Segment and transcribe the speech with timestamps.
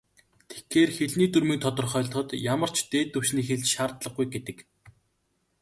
[0.49, 4.57] Тэгэхээр, хэлний дүрмийг тодорхойлоход ямар ч "дээд түвшний хэл" шаардлагагүй гэдэг.